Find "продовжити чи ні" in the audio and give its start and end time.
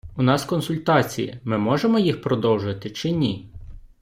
2.21-3.49